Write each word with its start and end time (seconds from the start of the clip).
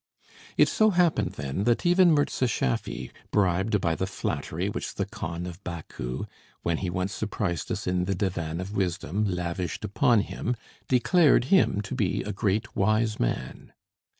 It 0.57 0.67
so 0.67 0.89
happened 0.89 1.33
then 1.33 1.63
that 1.65 1.85
even 1.85 2.11
Mirza 2.13 2.47
Schaffy, 2.47 3.11
bribed 3.29 3.79
by 3.79 3.93
the 3.93 4.07
flattery 4.07 4.67
which 4.67 4.95
the 4.95 5.05
Khan 5.05 5.45
of 5.45 5.63
Baku, 5.63 6.25
when 6.63 6.77
he 6.77 6.89
once 6.89 7.13
surprised 7.13 7.71
us 7.71 7.85
in 7.85 8.05
the 8.05 8.15
Divan 8.15 8.59
of 8.59 8.75
Wisdom, 8.75 9.25
lavished 9.25 9.85
upon 9.85 10.21
him, 10.21 10.55
declared 10.87 11.43
him 11.53 11.81
to 11.81 11.93
be 11.93 12.23
a 12.23 12.33
great 12.33 12.75
Wise 12.75 13.19
Man. 13.19 13.73